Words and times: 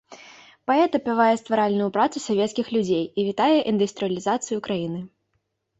Паэт 0.71 0.91
апявае 0.99 1.27
стваральную 1.41 1.89
працу 1.99 2.17
савецкіх 2.27 2.73
людзей 2.77 3.05
і 3.05 3.21
вітае 3.29 3.55
індустрыялізацыю 3.75 4.57
краіны. 4.71 4.99